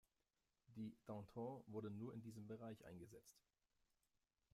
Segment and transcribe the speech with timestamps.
[0.77, 3.39] Die "Danton" wurde nur in diesem Bereich eingesetzt.